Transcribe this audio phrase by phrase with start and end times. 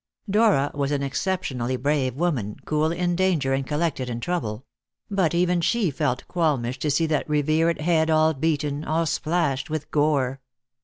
[0.27, 4.65] Dora was an exceptionally brave woman, cool in danger and collected in trouble;
[5.11, 9.91] but even she felt qualmish to see that revered head all beaten, all splashed with
[9.91, 10.41] gore.